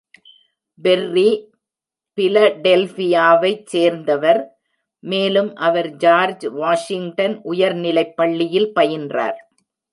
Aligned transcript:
பெர்ரீ 0.79 1.25
பிலடெல்ஃபியாவைச் 2.17 3.67
சேர்ந்தவர் 3.73 4.41
மேலும் 5.03 5.51
அவர் 5.55 5.89
George 5.95 6.47
Washington 6.59 7.37
உயர்நிலைப் 7.43 8.15
பள்ளியில் 8.15 8.71
பயின்றார். 8.75 9.39